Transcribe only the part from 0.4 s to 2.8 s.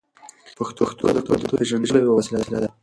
پښتو د کلتور د پیژندلو یوه وسیله ده.